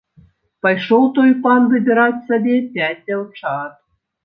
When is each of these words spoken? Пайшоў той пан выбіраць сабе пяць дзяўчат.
Пайшоў 0.65 1.03
той 1.17 1.35
пан 1.43 1.61
выбіраць 1.75 2.25
сабе 2.33 2.57
пяць 2.73 2.99
дзяўчат. 3.07 3.81